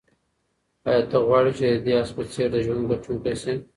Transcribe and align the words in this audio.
آیا 0.89 1.01
ته 1.11 1.17
غواړې 1.27 1.51
چې 1.57 1.65
د 1.71 1.75
دې 1.85 1.93
آس 2.01 2.09
په 2.17 2.23
څېر 2.33 2.47
د 2.51 2.55
ژوند 2.65 2.87
ګټونکی 2.91 3.35
شې؟ 3.41 3.53